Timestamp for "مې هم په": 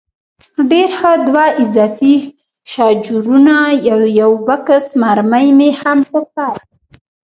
5.57-6.19